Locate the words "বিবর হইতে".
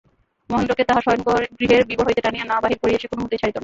1.89-2.21